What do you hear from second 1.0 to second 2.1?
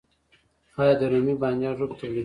رومي بانجان رب